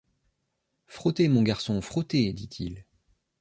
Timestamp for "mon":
1.27-1.43